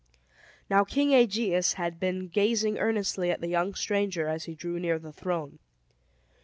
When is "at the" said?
3.29-3.47